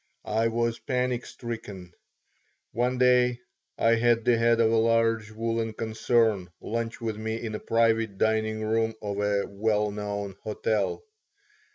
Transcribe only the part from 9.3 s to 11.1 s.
well known hotel.